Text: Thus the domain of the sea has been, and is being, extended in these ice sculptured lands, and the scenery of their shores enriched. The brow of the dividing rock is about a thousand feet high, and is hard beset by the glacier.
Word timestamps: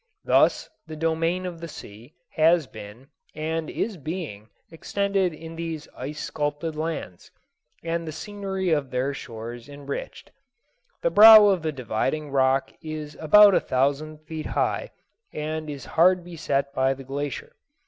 Thus 0.25 0.67
the 0.87 0.95
domain 0.95 1.45
of 1.45 1.61
the 1.61 1.67
sea 1.67 2.15
has 2.31 2.65
been, 2.65 3.05
and 3.35 3.69
is 3.69 3.97
being, 3.97 4.49
extended 4.71 5.31
in 5.31 5.55
these 5.55 5.87
ice 5.95 6.19
sculptured 6.19 6.75
lands, 6.75 7.29
and 7.83 8.07
the 8.07 8.11
scenery 8.11 8.71
of 8.71 8.89
their 8.89 9.13
shores 9.13 9.69
enriched. 9.69 10.31
The 11.03 11.11
brow 11.11 11.45
of 11.49 11.61
the 11.61 11.71
dividing 11.71 12.31
rock 12.31 12.71
is 12.81 13.13
about 13.19 13.53
a 13.53 13.59
thousand 13.59 14.21
feet 14.25 14.47
high, 14.47 14.89
and 15.31 15.69
is 15.69 15.85
hard 15.85 16.23
beset 16.23 16.73
by 16.73 16.95
the 16.95 17.03
glacier. 17.03 17.55